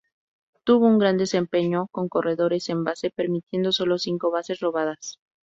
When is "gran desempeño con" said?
0.97-2.09